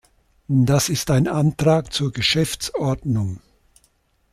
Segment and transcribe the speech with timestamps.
[0.47, 3.39] Das ist ein Antrag zur Geschäftsordnung.